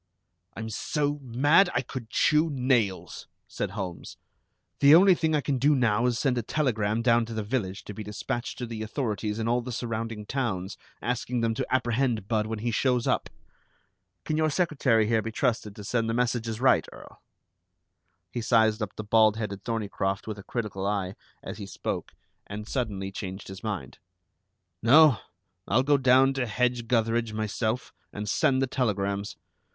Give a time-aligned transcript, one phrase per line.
[0.55, 4.17] "I'm so mad I could chew nails," said Holmes.
[4.79, 7.43] "The only thing I can do now is to send a telegram down to the
[7.43, 11.67] village to be dispatched to the authorities in all the surrounding towns, asking them to
[11.71, 13.29] apprehend Budd when he shows up.
[14.25, 17.21] Can your secretary here be trusted to send the messages right, Earl?"
[18.31, 21.13] He sized up the bald headed Thorneycroft with a critical eye,
[21.43, 22.15] as he spoke,
[22.47, 23.99] and suddenly changed his mind.
[24.81, 25.19] "No.
[25.67, 29.37] I'll go down to Hedge gutheridge myself and send the telegrams.